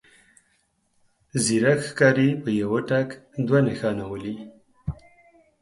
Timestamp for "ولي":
4.11-4.35